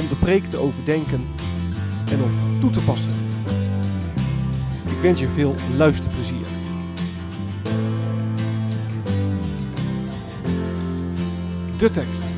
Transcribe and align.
om 0.00 0.08
de 0.08 0.16
preek 0.20 0.44
te 0.44 0.56
overdenken 0.56 1.24
en 2.10 2.22
of 2.22 2.60
toe 2.60 2.70
te 2.70 2.84
passen. 2.84 3.12
Ik 4.86 5.00
wens 5.00 5.20
je 5.20 5.28
veel 5.28 5.54
luisterplezier. 5.76 6.46
De 11.78 11.90
tekst. 11.90 12.32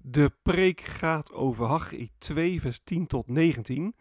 De 0.00 0.32
preek 0.42 0.80
gaat 0.80 1.32
over 1.32 1.66
Haggai 1.66 2.10
2 2.18 2.60
vers 2.60 2.80
10 2.84 3.06
tot 3.06 3.28
19. 3.28 3.94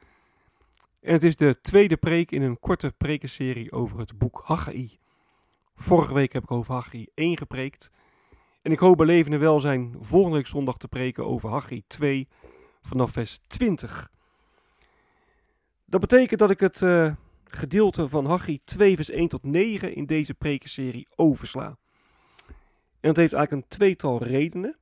En 1.01 1.13
het 1.13 1.23
is 1.23 1.35
de 1.35 1.61
tweede 1.61 1.97
preek 1.97 2.31
in 2.31 2.41
een 2.41 2.59
korte 2.59 2.93
prekenserie 2.97 3.71
over 3.71 3.99
het 3.99 4.17
boek 4.17 4.41
Haggai. 4.45 4.97
Vorige 5.75 6.13
week 6.13 6.33
heb 6.33 6.43
ik 6.43 6.51
over 6.51 6.73
Haggai 6.73 7.07
1 7.15 7.37
gepreekt. 7.37 7.91
En 8.63 8.71
ik 8.71 8.79
hoop 8.79 8.97
bij 8.97 9.05
leven 9.05 9.33
en 9.33 9.39
welzijn 9.39 9.95
volgende 9.99 10.37
week 10.37 10.47
zondag 10.47 10.77
te 10.77 10.87
preken 10.87 11.25
over 11.25 11.49
Haggai 11.49 11.83
2 11.87 12.27
vanaf 12.81 13.11
vers 13.11 13.39
20. 13.47 14.11
Dat 15.85 15.99
betekent 15.99 16.39
dat 16.39 16.49
ik 16.49 16.59
het 16.59 16.81
uh, 16.81 17.13
gedeelte 17.43 18.07
van 18.07 18.25
Haggai 18.25 18.59
2 18.65 18.95
vers 18.95 19.09
1 19.09 19.27
tot 19.27 19.43
9 19.43 19.95
in 19.95 20.05
deze 20.05 20.33
prekenserie 20.33 21.07
oversla. 21.15 21.77
En 22.99 23.09
dat 23.09 23.15
heeft 23.15 23.33
eigenlijk 23.33 23.51
een 23.51 23.77
tweetal 23.77 24.23
redenen. 24.23 24.77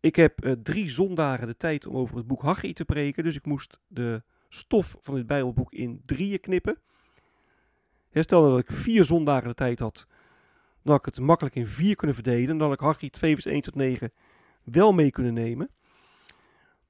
Ik 0.00 0.16
heb 0.16 0.44
uh, 0.44 0.52
drie 0.62 0.88
zondagen 0.88 1.46
de 1.46 1.56
tijd 1.56 1.86
om 1.86 1.96
over 1.96 2.16
het 2.16 2.26
boek 2.26 2.42
Haggai 2.42 2.72
te 2.72 2.84
preken, 2.84 3.24
dus 3.24 3.36
ik 3.36 3.46
moest 3.46 3.80
de 3.86 4.22
stof 4.48 4.96
van 5.00 5.14
dit 5.14 5.26
Bijbelboek 5.26 5.72
in 5.72 6.02
drieën 6.04 6.40
knippen. 6.40 6.78
Stel 8.12 8.50
dat 8.50 8.58
ik 8.58 8.72
vier 8.72 9.04
zondagen 9.04 9.48
de 9.48 9.54
tijd 9.54 9.78
had, 9.78 10.06
dan 10.82 10.92
had 10.92 11.06
ik 11.06 11.14
het 11.14 11.24
makkelijk 11.24 11.56
in 11.56 11.66
vier 11.66 11.96
kunnen 11.96 12.16
verdelen. 12.16 12.58
Dan 12.58 12.68
had 12.68 12.80
ik 12.80 12.84
Haggai 12.84 13.10
2 13.10 13.34
vers 13.34 13.46
1 13.46 13.60
tot 13.60 13.74
9 13.74 14.12
wel 14.64 14.92
mee 14.92 15.10
kunnen 15.10 15.34
nemen. 15.34 15.70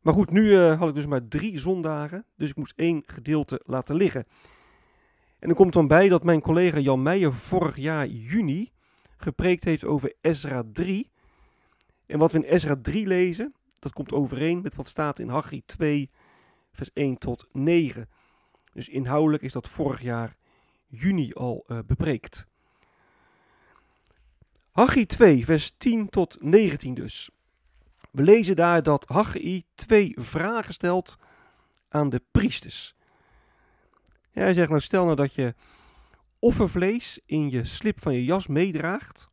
Maar 0.01 0.15
goed, 0.15 0.31
nu 0.31 0.43
uh, 0.43 0.79
had 0.79 0.89
ik 0.89 0.95
dus 0.95 1.07
maar 1.07 1.29
drie 1.29 1.59
zondagen, 1.59 2.25
dus 2.37 2.51
ik 2.51 2.57
moest 2.57 2.73
één 2.77 3.03
gedeelte 3.07 3.61
laten 3.65 3.97
liggen. 3.97 4.27
En 5.39 5.49
er 5.49 5.55
komt 5.55 5.73
dan 5.73 5.87
bij 5.87 6.09
dat 6.09 6.25
mijn 6.25 6.41
collega 6.41 6.79
Jan 6.79 7.03
Meijer 7.03 7.33
vorig 7.33 7.77
jaar 7.77 8.07
juni 8.07 8.73
gepreekt 9.17 9.65
heeft 9.65 9.85
over 9.85 10.15
Ezra 10.21 10.63
3. 10.73 11.11
En 12.07 12.19
wat 12.19 12.33
we 12.33 12.39
in 12.39 12.45
Ezra 12.45 12.77
3 12.83 13.07
lezen, 13.07 13.55
dat 13.79 13.93
komt 13.93 14.13
overeen 14.13 14.63
met 14.63 14.75
wat 14.75 14.87
staat 14.87 15.19
in 15.19 15.29
Haggai 15.29 15.63
2 15.67 16.11
vers 16.73 16.93
1 16.93 17.19
tot 17.19 17.49
9. 17.53 18.09
Dus 18.73 18.89
inhoudelijk 18.89 19.43
is 19.43 19.53
dat 19.53 19.69
vorig 19.69 20.03
jaar 20.03 20.37
juni 20.87 21.33
al 21.33 21.65
uh, 21.67 21.79
bepreekt. 21.87 22.50
Haggai 24.71 25.07
2, 25.07 25.45
vers 25.45 25.73
10 25.79 26.09
tot 26.09 26.37
19 26.41 26.95
dus. 26.95 27.31
We 28.11 28.23
lezen 28.23 28.57
daar 28.57 28.83
dat 28.83 29.09
Haggai 29.09 29.65
twee 29.75 30.13
vragen 30.17 30.75
stelt 30.75 31.19
aan 31.89 32.09
de 32.09 32.23
priesters. 32.31 32.95
Hij 34.31 34.55
zegt 34.55 34.69
nou 34.69 34.81
stel 34.81 35.05
nou 35.05 35.17
dat 35.17 35.35
je 35.35 35.55
offervlees 36.39 37.21
in 37.27 37.51
je 37.51 37.65
slip 37.65 38.01
van 38.01 38.15
je 38.15 38.25
jas 38.25 38.47
meedraagt 38.47 39.31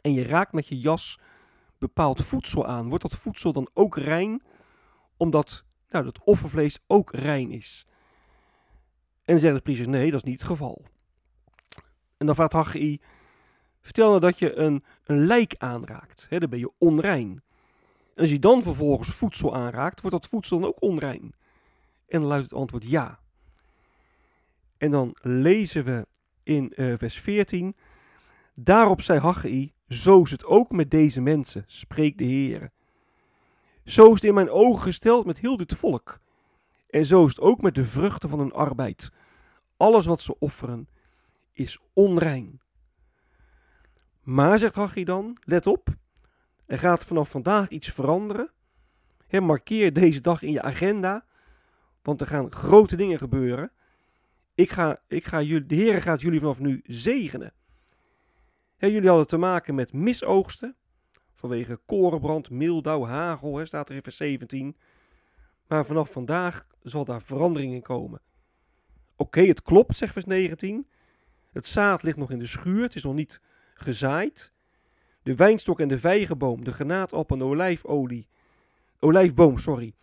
en 0.00 0.12
je 0.12 0.22
raakt 0.22 0.52
met 0.52 0.68
je 0.68 0.78
jas 0.78 1.18
bepaald 1.78 2.24
voedsel 2.24 2.66
aan. 2.66 2.88
Wordt 2.88 3.02
dat 3.02 3.20
voedsel 3.20 3.52
dan 3.52 3.68
ook 3.74 3.96
rein 3.96 4.42
omdat 5.16 5.64
nou, 5.88 6.04
dat 6.04 6.20
offervlees 6.24 6.78
ook 6.86 7.12
rein 7.12 7.50
is? 7.50 7.86
En 9.24 9.34
dan 9.34 9.38
zeggen 9.38 9.58
de 9.58 9.64
priesters 9.64 9.88
nee, 9.88 10.10
dat 10.10 10.22
is 10.22 10.30
niet 10.30 10.40
het 10.40 10.48
geval. 10.48 10.84
En 12.16 12.26
dan 12.26 12.34
vraagt 12.34 12.52
Haggai 12.52 13.00
Vertel 13.88 14.08
nou 14.08 14.20
dat 14.20 14.38
je 14.38 14.54
een, 14.54 14.84
een 15.04 15.26
lijk 15.26 15.54
aanraakt. 15.58 16.26
Hè, 16.28 16.38
dan 16.38 16.50
ben 16.50 16.58
je 16.58 16.72
onrein. 16.78 17.42
En 18.14 18.20
als 18.20 18.30
je 18.30 18.38
dan 18.38 18.62
vervolgens 18.62 19.08
voedsel 19.08 19.54
aanraakt, 19.54 20.00
wordt 20.00 20.16
dat 20.16 20.30
voedsel 20.30 20.58
dan 20.58 20.68
ook 20.68 20.82
onrein? 20.82 21.34
En 22.08 22.20
dan 22.20 22.24
luidt 22.24 22.44
het 22.44 22.58
antwoord 22.58 22.84
ja. 22.84 23.18
En 24.78 24.90
dan 24.90 25.16
lezen 25.20 25.84
we 25.84 26.06
in 26.42 26.72
uh, 26.76 26.94
vers 26.96 27.18
14. 27.18 27.76
Daarop 28.54 29.00
zei 29.00 29.18
Haggai, 29.18 29.72
zo 29.88 30.22
is 30.22 30.30
het 30.30 30.44
ook 30.44 30.70
met 30.70 30.90
deze 30.90 31.20
mensen, 31.20 31.64
spreekt 31.66 32.18
de 32.18 32.24
Heer. 32.24 32.70
Zo 33.84 34.06
is 34.06 34.14
het 34.14 34.24
in 34.24 34.34
mijn 34.34 34.50
ogen 34.50 34.82
gesteld 34.82 35.26
met 35.26 35.38
heel 35.38 35.56
dit 35.56 35.74
volk. 35.74 36.20
En 36.90 37.04
zo 37.04 37.24
is 37.24 37.30
het 37.30 37.40
ook 37.40 37.60
met 37.60 37.74
de 37.74 37.84
vruchten 37.84 38.28
van 38.28 38.38
hun 38.38 38.52
arbeid. 38.52 39.12
Alles 39.76 40.06
wat 40.06 40.20
ze 40.20 40.38
offeren 40.38 40.88
is 41.52 41.78
onrein. 41.92 42.60
Maar, 44.28 44.58
zegt 44.58 44.74
Haggai 44.74 45.04
dan, 45.04 45.36
let 45.40 45.66
op, 45.66 45.88
er 46.66 46.78
gaat 46.78 47.04
vanaf 47.04 47.30
vandaag 47.30 47.68
iets 47.68 47.88
veranderen. 47.88 48.50
Markeer 49.30 49.92
deze 49.92 50.20
dag 50.20 50.42
in 50.42 50.52
je 50.52 50.62
agenda, 50.62 51.24
want 52.02 52.20
er 52.20 52.26
gaan 52.26 52.52
grote 52.52 52.96
dingen 52.96 53.18
gebeuren. 53.18 53.72
Ik 54.54 54.70
ga, 54.70 55.00
ik 55.06 55.24
ga 55.24 55.42
jullie, 55.42 55.66
de 55.66 55.74
Heer 55.74 56.02
gaat 56.02 56.20
jullie 56.20 56.40
vanaf 56.40 56.58
nu 56.58 56.82
zegenen. 56.84 57.52
Jullie 58.76 59.08
hadden 59.08 59.26
te 59.26 59.36
maken 59.36 59.74
met 59.74 59.92
misoogsten, 59.92 60.76
vanwege 61.32 61.80
korenbrand, 61.86 62.50
mildauw, 62.50 63.04
hagel, 63.04 63.56
he, 63.56 63.64
staat 63.64 63.88
er 63.88 63.94
in 63.94 64.02
vers 64.02 64.16
17. 64.16 64.76
Maar 65.66 65.86
vanaf 65.86 66.12
vandaag 66.12 66.66
zal 66.82 67.04
daar 67.04 67.22
verandering 67.22 67.72
in 67.74 67.82
komen. 67.82 68.20
Oké, 69.16 69.40
het 69.40 69.62
klopt, 69.62 69.96
zegt 69.96 70.12
vers 70.12 70.24
19. 70.24 70.88
Het 71.52 71.66
zaad 71.66 72.02
ligt 72.02 72.16
nog 72.16 72.30
in 72.30 72.38
de 72.38 72.46
schuur, 72.46 72.82
het 72.82 72.94
is 72.94 73.04
nog 73.04 73.14
niet 73.14 73.40
gezaaid. 73.80 74.52
De 75.22 75.34
wijnstok 75.34 75.80
en 75.80 75.88
de 75.88 75.98
vijgenboom, 75.98 76.64
de 76.64 76.72
granaatappel 76.72 77.36
en 77.36 77.42
de 77.42 77.48
olijfolie, 77.48 78.28
olijfboom, 78.98 79.58
sorry, 79.58 79.94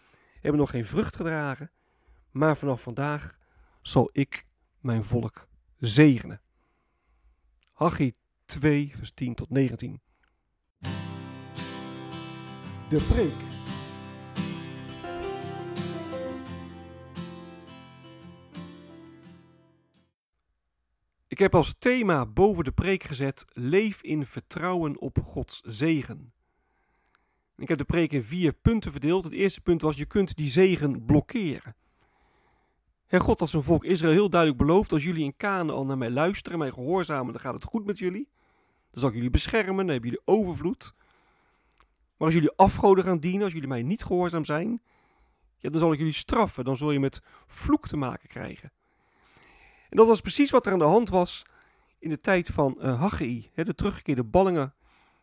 hebben 0.41 0.59
nog 0.59 0.69
geen 0.69 0.85
vrucht 0.85 1.15
gedragen. 1.15 1.71
Maar 2.31 2.57
vanaf 2.57 2.81
vandaag 2.81 3.37
zal 3.81 4.09
ik 4.11 4.45
mijn 4.79 5.03
volk 5.03 5.47
zegenen. 5.79 6.41
Haggai 7.71 8.13
2, 8.45 8.91
vers 8.95 9.11
10 9.11 9.35
tot 9.35 9.49
19. 9.49 10.01
De 12.89 13.05
preek. 13.09 13.54
Ik 21.35 21.41
heb 21.41 21.55
als 21.55 21.75
thema 21.79 22.25
boven 22.25 22.63
de 22.63 22.71
preek 22.71 23.03
gezet: 23.03 23.45
Leef 23.53 24.01
in 24.01 24.25
vertrouwen 24.25 24.99
op 24.99 25.17
Gods 25.23 25.61
zegen. 25.65 26.33
Ik 27.57 27.67
heb 27.67 27.77
de 27.77 27.83
preek 27.83 28.11
in 28.11 28.23
vier 28.23 28.53
punten 28.53 28.91
verdeeld. 28.91 29.23
Het 29.23 29.33
eerste 29.33 29.61
punt 29.61 29.81
was: 29.81 29.97
je 29.97 30.05
kunt 30.05 30.35
die 30.35 30.49
zegen 30.49 31.05
blokkeren. 31.05 31.75
Heer 33.07 33.21
God 33.21 33.41
als 33.41 33.51
zijn 33.51 33.63
volk 33.63 33.83
Israël 33.83 34.11
heel 34.11 34.29
duidelijk 34.29 34.61
belooft: 34.61 34.91
als 34.91 35.03
jullie 35.03 35.33
in 35.37 35.69
al 35.69 35.85
naar 35.85 35.97
mij 35.97 36.09
luisteren, 36.09 36.59
mij 36.59 36.71
gehoorzamen, 36.71 37.31
dan 37.31 37.41
gaat 37.41 37.53
het 37.53 37.63
goed 37.63 37.85
met 37.85 37.97
jullie. 37.97 38.27
Dan 38.91 38.99
zal 38.99 39.09
ik 39.09 39.15
jullie 39.15 39.29
beschermen, 39.29 39.85
dan 39.85 39.87
hebben 39.87 40.09
jullie 40.09 40.25
overvloed. 40.25 40.93
Maar 42.17 42.27
als 42.27 42.33
jullie 42.33 42.55
afgoden 42.55 43.03
gaan 43.03 43.19
dienen, 43.19 43.43
als 43.43 43.53
jullie 43.53 43.67
mij 43.67 43.83
niet 43.83 44.03
gehoorzaam 44.03 44.45
zijn, 44.45 44.81
ja, 45.57 45.69
dan 45.69 45.79
zal 45.79 45.91
ik 45.91 45.97
jullie 45.97 46.13
straffen. 46.13 46.63
Dan 46.63 46.77
zul 46.77 46.91
je 46.91 46.99
met 46.99 47.21
vloek 47.45 47.87
te 47.87 47.97
maken 47.97 48.29
krijgen. 48.29 48.71
En 49.89 49.97
dat 49.97 50.07
was 50.07 50.21
precies 50.21 50.51
wat 50.51 50.65
er 50.65 50.71
aan 50.71 50.79
de 50.79 50.85
hand 50.85 51.09
was 51.09 51.45
in 51.99 52.09
de 52.09 52.19
tijd 52.19 52.49
van 52.49 52.77
uh, 52.79 53.19
de 53.53 53.75
teruggekeerde 53.75 54.23
ballingen, 54.23 54.73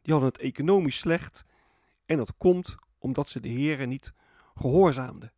die 0.02 0.12
hadden 0.12 0.32
het 0.32 0.40
economisch 0.40 0.98
slecht. 0.98 1.46
En 2.06 2.16
dat 2.16 2.36
komt 2.36 2.76
omdat 2.98 3.28
ze 3.28 3.40
de 3.40 3.48
Heeren 3.48 3.88
niet 3.88 4.14
gehoorzaamden. 4.54 5.32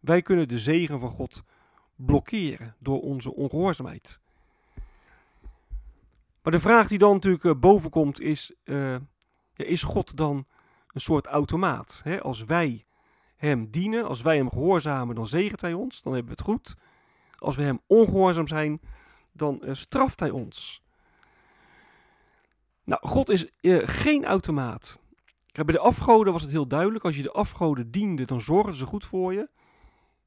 Wij 0.00 0.22
kunnen 0.22 0.48
de 0.48 0.58
zegen 0.58 1.00
van 1.00 1.10
God 1.10 1.42
blokkeren 1.94 2.76
door 2.78 3.00
onze 3.00 3.34
ongehoorzaamheid. 3.34 4.20
Maar 6.42 6.52
de 6.52 6.60
vraag 6.60 6.88
die 6.88 6.98
dan 6.98 7.12
natuurlijk 7.12 7.44
uh, 7.44 7.54
boven 7.54 7.90
komt 7.90 8.20
is, 8.20 8.54
uh, 8.64 8.92
ja, 9.54 9.64
is 9.64 9.82
God 9.82 10.16
dan 10.16 10.46
een 10.86 11.00
soort 11.00 11.26
automaat? 11.26 12.02
Als 12.20 12.44
wij 12.44 12.86
hem 13.36 13.70
dienen, 13.70 14.06
als 14.06 14.22
wij 14.22 14.36
hem 14.36 14.50
gehoorzamen, 14.50 15.14
dan 15.14 15.26
zegent 15.26 15.60
hij 15.60 15.72
ons, 15.72 16.02
dan 16.02 16.12
hebben 16.12 16.34
we 16.34 16.42
het 16.42 16.48
goed. 16.48 16.76
Als 17.38 17.56
we 17.56 17.62
hem 17.62 17.80
ongehoorzaam 17.86 18.46
zijn, 18.46 18.80
dan 19.32 19.62
uh, 19.64 19.74
straft 19.74 20.20
hij 20.20 20.30
ons. 20.30 20.82
Nou, 22.84 23.08
God 23.08 23.28
is 23.28 23.46
geen 23.84 24.24
automaat. 24.24 24.98
bij 25.52 25.64
de 25.64 25.78
afgoden 25.78 26.32
was 26.32 26.42
het 26.42 26.50
heel 26.50 26.68
duidelijk. 26.68 27.04
Als 27.04 27.16
je 27.16 27.22
de 27.22 27.32
afgoden 27.32 27.90
diende, 27.90 28.24
dan 28.24 28.40
zorgden 28.40 28.74
ze 28.74 28.86
goed 28.86 29.04
voor 29.04 29.32
je. 29.32 29.48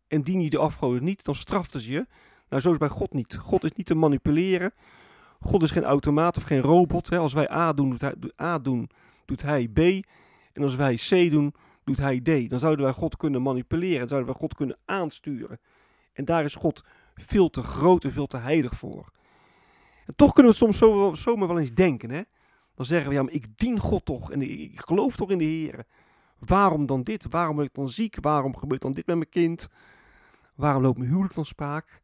En 0.07 0.21
dien 0.21 0.41
je 0.41 0.49
de 0.49 0.57
afgoden 0.57 1.03
niet, 1.03 1.23
dan 1.25 1.35
straften 1.35 1.79
ze 1.79 1.91
je. 1.91 2.07
Nou, 2.49 2.61
zo 2.61 2.71
is 2.71 2.77
bij 2.77 2.89
God 2.89 3.13
niet. 3.13 3.37
God 3.37 3.63
is 3.63 3.71
niet 3.71 3.85
te 3.85 3.95
manipuleren. 3.95 4.73
God 5.39 5.63
is 5.63 5.71
geen 5.71 5.83
automaat 5.83 6.37
of 6.37 6.43
geen 6.43 6.61
robot. 6.61 7.09
Hè. 7.09 7.17
Als 7.17 7.33
wij 7.33 7.51
A 7.51 7.73
doen, 7.73 7.89
doet 7.89 8.01
hij, 8.01 8.15
A 8.41 8.59
doen, 8.59 8.89
doet 9.25 9.41
hij 9.41 9.67
B. 9.67 9.79
En 10.53 10.63
als 10.63 10.75
wij 10.75 10.95
C 10.95 11.31
doen, 11.31 11.53
doet 11.83 11.97
hij 11.97 12.19
D. 12.19 12.49
Dan 12.49 12.59
zouden 12.59 12.85
wij 12.85 12.93
God 12.93 13.17
kunnen 13.17 13.41
manipuleren. 13.41 13.99
Dan 13.99 14.07
zouden 14.07 14.29
wij 14.29 14.39
God 14.39 14.53
kunnen 14.53 14.77
aansturen. 14.85 15.59
En 16.19 16.25
daar 16.25 16.43
is 16.43 16.55
God 16.55 16.83
veel 17.15 17.49
te 17.49 17.63
groot 17.63 18.03
en 18.03 18.11
veel 18.11 18.27
te 18.27 18.37
heilig 18.37 18.73
voor. 18.73 19.11
En 20.05 20.15
toch 20.15 20.33
kunnen 20.33 20.51
we 20.51 20.57
soms 20.57 20.77
zo, 20.77 21.13
zomaar 21.13 21.47
wel 21.47 21.59
eens 21.59 21.73
denken. 21.73 22.09
Hè? 22.09 22.21
Dan 22.75 22.85
zeggen 22.85 23.09
we, 23.09 23.15
ja, 23.15 23.23
maar 23.23 23.33
ik 23.33 23.57
dien 23.57 23.79
God 23.79 24.05
toch. 24.05 24.31
En 24.31 24.41
ik, 24.41 24.49
ik 24.49 24.79
geloof 24.79 25.15
toch 25.15 25.29
in 25.29 25.37
de 25.37 25.43
Heer. 25.43 25.85
Waarom 26.39 26.85
dan 26.85 27.03
dit? 27.03 27.25
Waarom 27.29 27.55
ben 27.55 27.65
ik 27.65 27.73
dan 27.73 27.89
ziek? 27.89 28.15
Waarom 28.21 28.57
gebeurt 28.57 28.81
dan 28.81 28.93
dit 28.93 29.05
met 29.05 29.15
mijn 29.15 29.29
kind? 29.29 29.69
Waarom 30.55 30.81
loopt 30.81 30.97
mijn 30.97 31.09
huwelijk 31.09 31.35
dan 31.35 31.45
spaak? 31.45 32.01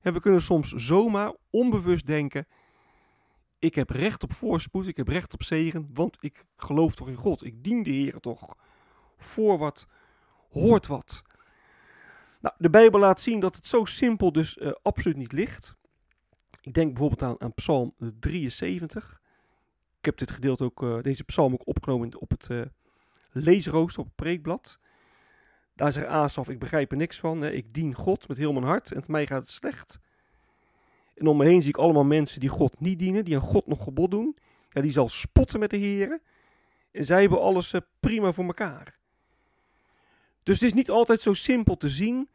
En 0.00 0.12
we 0.12 0.20
kunnen 0.20 0.42
soms 0.42 0.72
zomaar 0.72 1.32
onbewust 1.50 2.06
denken: 2.06 2.46
ik 3.58 3.74
heb 3.74 3.90
recht 3.90 4.22
op 4.22 4.32
voorspoed, 4.32 4.86
ik 4.86 4.96
heb 4.96 5.08
recht 5.08 5.34
op 5.34 5.42
zegen, 5.42 5.88
want 5.94 6.16
ik 6.20 6.44
geloof 6.56 6.94
toch 6.94 7.08
in 7.08 7.14
God. 7.14 7.44
Ik 7.44 7.64
dien 7.64 7.82
de 7.82 7.90
Heer 7.90 8.20
toch. 8.20 8.56
Voor 9.16 9.58
wat 9.58 9.86
hoort 10.50 10.86
wat. 10.86 11.22
Nou, 12.42 12.54
de 12.58 12.70
Bijbel 12.70 13.00
laat 13.00 13.20
zien 13.20 13.40
dat 13.40 13.56
het 13.56 13.66
zo 13.66 13.84
simpel 13.84 14.32
dus 14.32 14.56
uh, 14.56 14.72
absoluut 14.82 15.16
niet 15.16 15.32
ligt. 15.32 15.76
Ik 16.60 16.74
denk 16.74 16.88
bijvoorbeeld 16.88 17.40
aan, 17.40 17.54
Psalm 17.54 17.94
73. 18.20 19.20
Ik 19.98 20.04
heb 20.04 20.18
dit 20.18 20.30
gedeelte 20.30 20.64
ook, 20.64 20.82
uh, 20.82 21.00
deze 21.00 21.24
psalm 21.24 21.52
ook 21.52 21.66
opgenomen 21.66 22.20
op 22.20 22.30
het 22.30 22.48
uh, 22.48 22.62
leesrooster 23.30 24.00
op 24.00 24.06
het 24.06 24.16
preekblad. 24.16 24.78
Daar 25.74 25.92
zegt 25.92 26.06
Asaf, 26.06 26.48
ik 26.48 26.58
begrijp 26.58 26.90
er 26.90 26.96
niks 26.96 27.18
van. 27.18 27.44
Ik 27.44 27.74
dien 27.74 27.94
God 27.94 28.28
met 28.28 28.36
heel 28.36 28.52
mijn 28.52 28.64
hart 28.64 28.90
en 28.90 28.96
met 28.96 29.08
mij 29.08 29.26
gaat 29.26 29.42
het 29.42 29.50
slecht. 29.50 30.00
En 31.14 31.26
om 31.26 31.36
me 31.36 31.44
heen 31.44 31.60
zie 31.60 31.70
ik 31.70 31.76
allemaal 31.76 32.04
mensen 32.04 32.40
die 32.40 32.48
God 32.48 32.80
niet 32.80 32.98
dienen, 32.98 33.24
die 33.24 33.34
aan 33.34 33.40
God 33.40 33.66
nog 33.66 33.82
gebod 33.82 34.10
doen. 34.10 34.36
Ja, 34.70 34.80
die 34.80 34.92
zal 34.92 35.08
spotten 35.08 35.60
met 35.60 35.70
de 35.70 35.76
heren. 35.76 36.22
En 36.92 37.04
zij 37.04 37.20
hebben 37.20 37.40
alles 37.40 37.74
prima 38.00 38.32
voor 38.32 38.44
elkaar. 38.44 39.00
Dus 40.42 40.60
het 40.60 40.64
is 40.64 40.72
niet 40.72 40.90
altijd 40.90 41.20
zo 41.20 41.32
simpel 41.32 41.76
te 41.76 41.88
zien. 41.88 42.30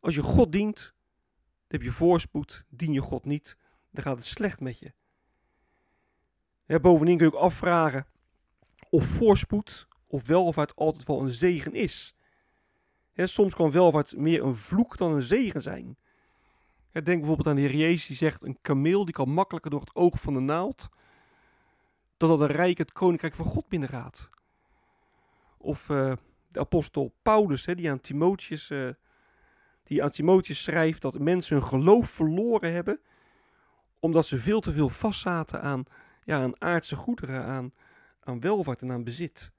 Als 0.00 0.14
je 0.14 0.22
God 0.22 0.52
dient, 0.52 0.76
dan 0.76 1.80
heb 1.80 1.82
je 1.82 1.92
voorspoed. 1.92 2.64
Dien 2.68 2.92
je 2.92 3.00
God 3.00 3.24
niet, 3.24 3.58
dan 3.90 4.02
gaat 4.02 4.16
het 4.16 4.26
slecht 4.26 4.60
met 4.60 4.78
je. 4.78 4.92
Ja, 6.66 6.80
bovendien 6.80 7.16
kun 7.16 7.26
je 7.26 7.32
ook 7.32 7.40
afvragen 7.40 8.06
of 8.90 9.06
voorspoed 9.06 9.88
of 10.06 10.26
welvaart 10.26 10.76
altijd 10.76 11.06
wel 11.06 11.20
een 11.20 11.32
zegen 11.32 11.74
is 11.74 12.16
soms 13.14 13.54
kan 13.54 13.70
welvaart 13.70 14.16
meer 14.16 14.42
een 14.42 14.54
vloek 14.54 14.96
dan 14.96 15.12
een 15.12 15.22
zegen 15.22 15.62
zijn. 15.62 15.96
denk 16.92 17.04
bijvoorbeeld 17.04 17.46
aan 17.46 17.54
de 17.54 17.60
Heer 17.60 17.74
Jezus 17.74 18.06
die 18.06 18.16
zegt, 18.16 18.42
een 18.42 18.58
kameel 18.60 19.04
die 19.04 19.14
kan 19.14 19.28
makkelijker 19.28 19.70
door 19.70 19.80
het 19.80 19.94
oog 19.94 20.20
van 20.20 20.34
de 20.34 20.40
naald, 20.40 20.88
dan 22.16 22.28
dat 22.28 22.40
een 22.40 22.46
rijk 22.46 22.78
het 22.78 22.92
koninkrijk 22.92 23.34
van 23.34 23.46
God 23.46 23.68
binnengaat. 23.68 24.30
Of 25.58 25.88
uh, 25.88 26.12
de 26.52 26.60
apostel 26.60 27.14
Paulus, 27.22 27.64
die 27.64 27.90
aan 27.90 28.00
Timotheus, 28.00 28.70
uh, 28.70 28.88
die 29.84 30.02
aan 30.02 30.10
Timotheus 30.10 30.62
schrijft 30.62 31.02
dat 31.02 31.18
mensen 31.18 31.56
hun 31.56 31.66
geloof 31.66 32.10
verloren 32.10 32.72
hebben, 32.72 33.00
omdat 34.00 34.26
ze 34.26 34.38
veel 34.38 34.60
te 34.60 34.72
veel 34.72 34.88
vastzaten 34.88 35.62
aan, 35.62 35.84
ja, 36.24 36.42
aan 36.42 36.60
aardse 36.60 36.96
goederen, 36.96 37.44
aan, 37.44 37.72
aan 38.20 38.40
welvaart 38.40 38.82
en 38.82 38.92
aan 38.92 39.04
bezit. 39.04 39.52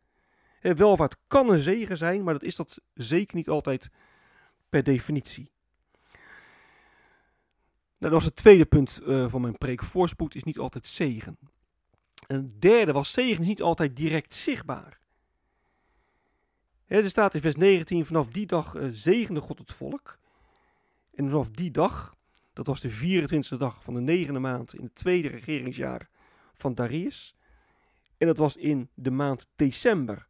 Welvaart 0.62 1.16
kan 1.28 1.50
een 1.50 1.60
zegen 1.60 1.98
zijn, 1.98 2.24
maar 2.24 2.34
dat 2.34 2.44
is 2.44 2.56
dat 2.56 2.82
zeker 2.94 3.36
niet 3.36 3.50
altijd 3.50 3.90
per 4.70 4.84
definitie. 4.84 5.52
Nou, 7.98 8.16
dat 8.16 8.24
was 8.24 8.26
het 8.26 8.36
tweede 8.36 8.66
punt 8.66 9.02
uh, 9.04 9.30
van 9.30 9.42
mijn 9.42 9.58
preek. 9.58 9.84
Voorspoed 9.84 10.36
is 10.36 10.44
niet 10.44 10.60
altijd 10.60 10.88
zegen. 10.88 11.38
En 12.28 12.36
het 12.36 12.62
derde 12.62 12.92
was 12.92 13.12
zegen 13.12 13.42
is 13.42 13.48
niet 13.48 13.62
altijd 13.62 13.96
direct 13.96 14.34
zichtbaar. 14.34 15.00
Er 17.02 17.10
staat 17.10 17.34
in 17.34 17.42
vers 17.42 17.56
19, 17.56 18.06
vanaf 18.06 18.28
die 18.28 18.46
dag 18.46 18.76
uh, 18.76 18.88
zegende 18.92 19.42
God 19.42 19.60
het 19.60 19.74
volk. 19.74 20.18
En 21.16 21.30
vanaf 21.30 21.50
die 21.50 21.72
dag, 21.72 22.16
dat 22.54 22.68
was 22.68 22.82
de 22.82 22.92
24e 22.92 23.58
dag 23.58 23.84
van 23.84 23.94
de 23.94 24.02
negende 24.02 24.40
maand 24.40 24.74
in 24.74 24.84
het 24.84 24.96
tweede 24.96 25.28
regeringsjaar 25.28 26.10
van 26.54 26.76
Darius. 26.76 27.36
En 28.18 28.28
dat 28.28 28.38
was 28.38 28.58
in 28.58 28.90
de 28.94 29.12
maand 29.12 29.50
december 29.56 30.28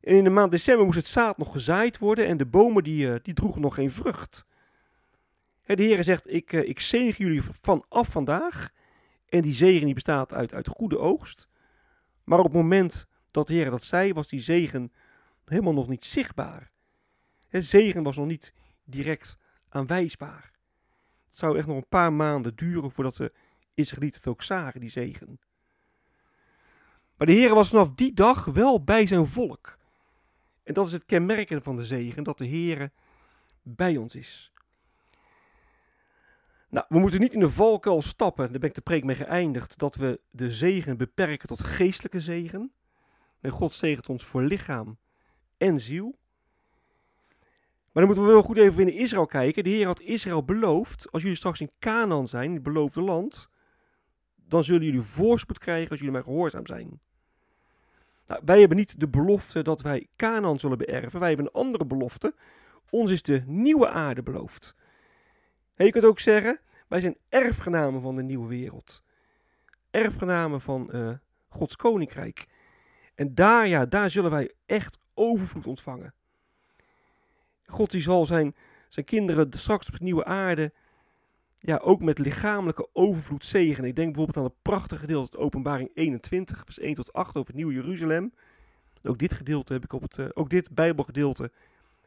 en 0.00 0.14
in 0.14 0.24
de 0.24 0.30
maand 0.30 0.50
december 0.50 0.84
moest 0.84 0.98
het 0.98 1.06
zaad 1.06 1.38
nog 1.38 1.52
gezaaid 1.52 1.98
worden 1.98 2.26
en 2.26 2.36
de 2.36 2.46
bomen 2.46 2.84
die, 2.84 3.12
eh, 3.12 3.20
die 3.22 3.34
droegen 3.34 3.60
nog 3.60 3.74
geen 3.74 3.90
vrucht. 3.90 4.46
De 5.64 5.82
Heer 5.82 6.04
zegt, 6.04 6.32
ik, 6.32 6.52
eh, 6.52 6.68
ik 6.68 6.80
zegen 6.80 7.24
jullie 7.24 7.42
vanaf 7.42 8.08
vandaag. 8.08 8.70
En 9.28 9.42
die 9.42 9.54
zegen 9.54 9.84
die 9.84 9.94
bestaat 9.94 10.34
uit, 10.34 10.54
uit 10.54 10.68
goede 10.68 10.98
oogst. 10.98 11.48
Maar 12.24 12.38
op 12.38 12.44
het 12.44 12.54
moment 12.54 13.06
dat 13.30 13.46
de 13.46 13.54
Heer 13.54 13.70
dat 13.70 13.84
zei, 13.84 14.12
was 14.12 14.28
die 14.28 14.40
zegen 14.40 14.92
helemaal 15.48 15.72
nog 15.72 15.88
niet 15.88 16.04
zichtbaar. 16.04 16.70
Het 17.48 17.66
zegen 17.66 18.02
was 18.02 18.16
nog 18.16 18.26
niet 18.26 18.54
direct 18.84 19.38
aanwijsbaar. 19.68 20.52
Het 21.28 21.38
zou 21.38 21.58
echt 21.58 21.66
nog 21.66 21.76
een 21.76 21.88
paar 21.88 22.12
maanden 22.12 22.56
duren 22.56 22.90
voordat 22.90 23.16
de 23.16 23.32
Israëlieten 23.74 24.20
het 24.20 24.30
ook 24.30 24.42
zagen, 24.42 24.80
die 24.80 24.90
zegen. 24.90 25.40
Maar 27.16 27.26
de 27.26 27.32
Heer 27.32 27.54
was 27.54 27.68
vanaf 27.68 27.90
die 27.94 28.14
dag 28.14 28.44
wel 28.44 28.84
bij 28.84 29.06
zijn 29.06 29.26
volk. 29.26 29.78
En 30.62 30.74
dat 30.74 30.86
is 30.86 30.92
het 30.92 31.04
kenmerken 31.04 31.62
van 31.62 31.76
de 31.76 31.84
zegen, 31.84 32.24
dat 32.24 32.38
de 32.38 32.46
Heer 32.46 32.90
bij 33.62 33.96
ons 33.96 34.14
is. 34.14 34.52
Nou, 36.70 36.86
we 36.88 36.98
moeten 36.98 37.20
niet 37.20 37.34
in 37.34 37.40
de 37.40 37.48
valkuil 37.48 38.02
stappen, 38.02 38.50
daar 38.50 38.60
ben 38.60 38.68
ik 38.68 38.74
de 38.74 38.80
preek 38.80 39.04
mee 39.04 39.16
geëindigd, 39.16 39.78
dat 39.78 39.94
we 39.94 40.20
de 40.30 40.50
zegen 40.50 40.96
beperken 40.96 41.48
tot 41.48 41.62
geestelijke 41.62 42.20
zegen. 42.20 42.72
En 43.40 43.50
God 43.50 43.74
zegent 43.74 44.08
ons 44.08 44.24
voor 44.24 44.42
lichaam 44.42 44.98
en 45.58 45.80
ziel. 45.80 46.18
Maar 47.92 48.06
dan 48.06 48.06
moeten 48.06 48.24
we 48.24 48.32
wel 48.32 48.42
goed 48.42 48.56
even 48.56 48.88
in 48.88 48.94
Israël 48.94 49.26
kijken. 49.26 49.64
De 49.64 49.70
Heer 49.70 49.86
had 49.86 50.00
Israël 50.00 50.44
beloofd, 50.44 51.12
als 51.12 51.22
jullie 51.22 51.36
straks 51.36 51.60
in 51.60 51.70
Canaan 51.78 52.28
zijn, 52.28 52.52
het 52.52 52.62
beloofde 52.62 53.00
land, 53.00 53.50
dan 54.34 54.64
zullen 54.64 54.84
jullie 54.84 55.00
voorspoed 55.00 55.58
krijgen 55.58 55.90
als 55.90 55.98
jullie 55.98 56.14
mij 56.14 56.22
gehoorzaam 56.22 56.66
zijn. 56.66 57.00
Nou, 58.26 58.40
wij 58.44 58.58
hebben 58.58 58.76
niet 58.76 59.00
de 59.00 59.08
belofte 59.08 59.62
dat 59.62 59.80
wij 59.80 60.06
Canaan 60.16 60.58
zullen 60.58 60.78
beërven. 60.78 61.20
Wij 61.20 61.28
hebben 61.28 61.46
een 61.46 61.60
andere 61.60 61.86
belofte. 61.86 62.34
Ons 62.90 63.10
is 63.10 63.22
de 63.22 63.42
nieuwe 63.46 63.88
aarde 63.88 64.22
beloofd. 64.22 64.76
En 65.74 65.84
je 65.84 65.92
kunt 65.92 66.04
ook 66.04 66.18
zeggen, 66.18 66.60
wij 66.88 67.00
zijn 67.00 67.16
erfgenamen 67.28 68.00
van 68.00 68.14
de 68.14 68.22
nieuwe 68.22 68.48
wereld. 68.48 69.02
Erfgenamen 69.90 70.60
van 70.60 70.88
uh, 70.92 71.10
Gods 71.48 71.76
koninkrijk. 71.76 72.46
En 73.14 73.34
daar, 73.34 73.68
ja, 73.68 73.86
daar 73.86 74.10
zullen 74.10 74.30
wij 74.30 74.52
echt 74.66 74.98
overvloed 75.18 75.66
ontvangen. 75.66 76.14
God 77.66 77.90
die 77.90 78.02
zal 78.02 78.26
zijn, 78.26 78.54
zijn 78.88 79.06
kinderen 79.06 79.52
straks 79.52 79.86
op 79.86 79.98
de 79.98 80.04
nieuwe 80.04 80.24
aarde 80.24 80.72
ja, 81.58 81.76
ook 81.76 82.00
met 82.00 82.18
lichamelijke 82.18 82.88
overvloed 82.92 83.44
zegenen. 83.44 83.88
Ik 83.88 83.96
denk 83.96 84.08
bijvoorbeeld 84.08 84.36
aan 84.36 84.52
het 84.52 84.62
prachtige 84.62 85.00
gedeelte, 85.00 85.38
openbaring 85.38 85.90
21, 85.94 86.62
vers 86.64 86.78
1 86.78 86.94
tot 86.94 87.12
8 87.12 87.28
over 87.28 87.46
het 87.46 87.56
Nieuwe 87.56 87.72
Jeruzalem. 87.72 88.32
Ook 89.02 89.18
dit 89.18 89.32
gedeelte 89.32 89.72
heb 89.72 89.84
ik 89.84 89.92
op 89.92 90.02
het, 90.02 90.16
uh, 90.16 90.26
ook 90.34 90.50
dit 90.50 90.74
Bijbelgedeelte 90.74 91.50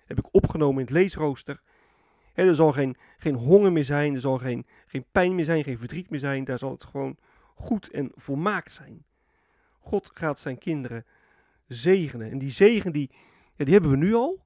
heb 0.05 0.17
ik 0.17 0.27
opgenomen 0.31 0.79
in 0.79 0.85
het 0.85 0.93
leesrooster. 0.93 1.61
er 2.33 2.55
zal 2.55 2.71
geen, 2.71 2.95
geen 3.17 3.35
honger 3.35 3.71
meer 3.71 3.85
zijn, 3.85 4.13
er 4.13 4.21
zal 4.21 4.37
geen, 4.37 4.65
geen 4.85 5.05
pijn 5.11 5.35
meer 5.35 5.45
zijn, 5.45 5.63
geen 5.63 5.77
verdriet 5.77 6.09
meer 6.09 6.19
zijn. 6.19 6.43
Daar 6.43 6.57
zal 6.57 6.71
het 6.71 6.83
gewoon 6.83 7.17
goed 7.55 7.89
en 7.89 8.11
volmaakt 8.15 8.71
zijn. 8.71 9.03
God 9.79 10.11
gaat 10.13 10.39
zijn 10.39 10.57
kinderen 10.57 11.05
zegenen. 11.73 12.31
En 12.31 12.37
die 12.37 12.51
zegen 12.51 12.91
die, 12.91 13.09
die 13.55 13.73
hebben 13.73 13.91
we 13.91 13.97
nu 13.97 14.13
al. 14.13 14.43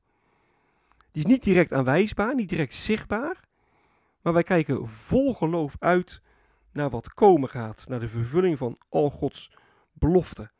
Die 1.11 1.23
is 1.23 1.31
niet 1.31 1.43
direct 1.43 1.73
aanwijsbaar, 1.73 2.35
niet 2.35 2.49
direct 2.49 2.73
zichtbaar. 2.73 3.39
Maar 4.21 4.33
wij 4.33 4.43
kijken 4.43 4.87
vol 4.87 5.33
geloof 5.33 5.75
uit 5.79 6.21
naar 6.71 6.89
wat 6.89 7.13
komen 7.13 7.49
gaat, 7.49 7.85
naar 7.87 7.99
de 7.99 8.07
vervulling 8.07 8.57
van 8.57 8.77
al 8.89 9.09
Gods 9.09 9.51
beloften. 9.93 10.51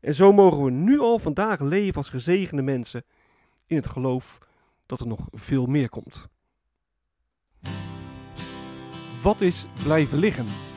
En 0.00 0.14
zo 0.14 0.32
mogen 0.32 0.64
we 0.64 0.70
nu 0.70 0.98
al 0.98 1.18
vandaag 1.18 1.60
leven 1.60 1.96
als 1.96 2.08
gezegende 2.08 2.62
mensen 2.62 3.04
in 3.66 3.76
het 3.76 3.86
geloof 3.86 4.38
dat 4.86 5.00
er 5.00 5.06
nog 5.06 5.28
veel 5.30 5.66
meer 5.66 5.88
komt. 5.88 6.28
Wat 9.22 9.40
is 9.40 9.66
blijven 9.82 10.18
liggen? 10.18 10.69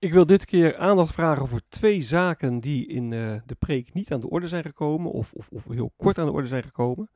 Ik 0.00 0.12
wil 0.12 0.26
dit 0.26 0.44
keer 0.44 0.76
aandacht 0.76 1.14
vragen 1.14 1.48
voor 1.48 1.60
twee 1.68 2.02
zaken 2.02 2.60
die 2.60 2.86
in 2.86 3.10
uh, 3.10 3.40
de 3.46 3.54
preek 3.54 3.92
niet 3.92 4.12
aan 4.12 4.20
de 4.20 4.30
orde 4.30 4.48
zijn 4.48 4.62
gekomen, 4.62 5.10
of, 5.10 5.32
of, 5.32 5.48
of, 5.48 5.68
heel 5.68 5.92
kort 5.96 6.18
aan 6.18 6.26
de 6.26 6.32
orde 6.32 6.46
zijn 6.46 6.62
gekomen. 6.62 7.10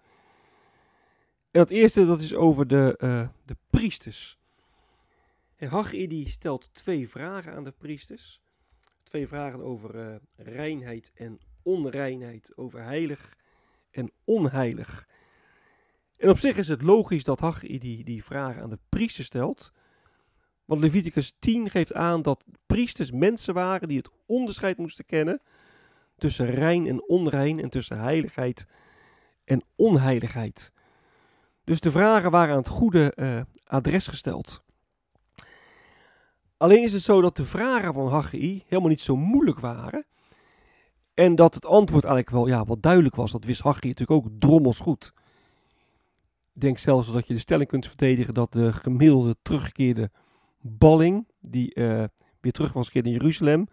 En 1.50 1.60
het 1.60 1.70
eerste 1.70 2.06
dat 2.06 2.20
is 2.20 2.34
over 2.34 2.66
de, 2.66 2.98
uh, 2.98 3.28
de 3.44 3.56
priesters. 3.70 4.38
Stelt 6.24 6.74
twee 6.74 7.08
vragen 7.08 7.54
aan 7.54 7.64
de 7.64 7.74
priesters. 7.78 8.40
Twee 9.02 9.28
vragen 9.28 9.62
over 9.62 9.94
uh, 9.94 10.16
reinheid 10.36 11.12
en 11.14 11.40
onreinheid, 11.62 12.52
over 12.56 12.82
heilig 12.82 13.36
en 13.90 14.10
onheilig. 14.24 15.08
En 16.16 16.28
op 16.28 16.38
zich 16.38 16.56
is 16.56 16.68
het 16.68 16.82
logisch 16.82 17.24
dat 17.24 17.40
Haggai 17.40 17.78
die, 17.78 18.04
die 18.04 18.24
vragen 18.24 18.62
aan 18.62 18.70
de 18.70 18.78
priesters 18.88 19.26
stelt. 19.26 19.72
Want 20.64 20.80
Leviticus 20.80 21.36
10 21.38 21.70
geeft 21.70 21.92
aan 21.92 22.22
dat 22.22 22.44
priesters 22.66 23.10
mensen 23.10 23.54
waren 23.54 23.88
die 23.88 23.98
het 23.98 24.10
onderscheid 24.26 24.78
moesten 24.78 25.06
kennen 25.06 25.40
tussen 26.18 26.46
rein 26.46 26.86
en 26.86 27.08
onrein 27.08 27.60
en 27.60 27.68
tussen 27.68 27.98
heiligheid 27.98 28.66
en 29.44 29.62
onheiligheid. 29.76 30.72
Dus 31.64 31.80
de 31.80 31.90
vragen 31.90 32.30
waren 32.30 32.52
aan 32.52 32.58
het 32.58 32.68
goede 32.68 33.12
uh, 33.16 33.40
adres 33.64 34.06
gesteld. 34.06 34.62
Alleen 36.56 36.82
is 36.82 36.92
het 36.92 37.02
zo 37.02 37.20
dat 37.20 37.36
de 37.36 37.44
vragen 37.44 37.94
van 37.94 38.08
Haggai 38.08 38.62
helemaal 38.66 38.90
niet 38.90 39.00
zo 39.00 39.16
moeilijk 39.16 39.60
waren. 39.60 40.06
En 41.14 41.34
dat 41.34 41.54
het 41.54 41.66
antwoord 41.66 42.04
eigenlijk 42.04 42.36
wel 42.36 42.46
ja, 42.46 42.64
wat 42.64 42.82
duidelijk 42.82 43.14
was. 43.14 43.32
Dat 43.32 43.44
wist 43.44 43.60
Haggai 43.60 43.88
natuurlijk 43.88 44.26
ook 44.26 44.32
drommels 44.38 44.80
goed. 44.80 45.12
Ik 46.54 46.60
denk 46.60 46.78
zelfs 46.78 47.12
dat 47.12 47.26
je 47.26 47.34
de 47.34 47.40
stelling 47.40 47.68
kunt 47.68 47.86
verdedigen 47.86 48.34
dat 48.34 48.52
de 48.52 48.72
gemiddelde 48.72 49.36
teruggekeerde 49.42 50.10
balling, 50.66 51.26
die 51.40 51.74
uh, 51.74 52.04
weer 52.40 52.52
terug 52.52 52.72
was 52.72 52.86
gekeerd 52.86 53.06
in 53.06 53.12
Jeruzalem, 53.12 53.66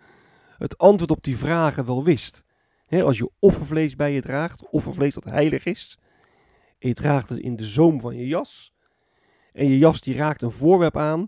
het 0.57 0.77
antwoord 0.77 1.11
op 1.11 1.23
die 1.23 1.37
vragen 1.37 1.85
wel 1.85 2.03
wist. 2.03 2.43
als 2.89 3.17
je 3.17 3.31
offervlees 3.39 3.95
bij 3.95 4.13
je 4.13 4.21
draagt, 4.21 4.69
offervlees 4.69 5.13
dat 5.13 5.23
heilig 5.23 5.65
is, 5.65 5.97
en 6.79 6.87
je 6.87 6.93
draagt 6.93 7.29
het 7.29 7.37
in 7.37 7.55
de 7.55 7.63
zoom 7.63 8.01
van 8.01 8.15
je 8.15 8.27
jas, 8.27 8.73
en 9.53 9.67
je 9.67 9.77
jas 9.77 10.01
die 10.01 10.15
raakt 10.15 10.41
een 10.41 10.51
voorwerp 10.51 10.97
aan, 10.97 11.27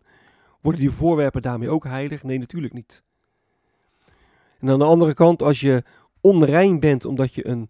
worden 0.62 0.82
die 0.82 0.92
voorwerpen 0.92 1.42
daarmee 1.42 1.70
ook 1.70 1.84
heilig? 1.84 2.24
Nee, 2.24 2.40
natuurlijk 2.40 2.74
niet. 2.74 3.04
En 4.60 4.70
aan 4.70 4.80
de 4.80 4.86
andere 4.86 5.14
kant, 5.14 5.42
als 5.42 5.60
je 5.60 5.84
onrein 6.22 6.80
bent 6.80 7.06
omdat 7.06 7.34
je 7.34 7.48
een, 7.48 7.70